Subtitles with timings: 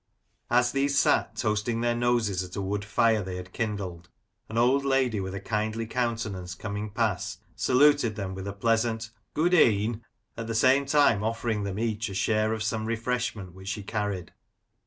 [0.49, 4.09] As these sat toasting their noses at a wood fire they had kindled,
[4.49, 10.01] an old lady with kindly countenance, coming past, saluted them with a pleasant" Good e'en,"
[10.35, 13.83] at the same time offering them each a share of some refresh ment which she
[13.83, 14.33] carried.